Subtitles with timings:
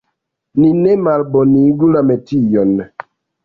[0.63, 2.77] Ni ne malbonigu la metion!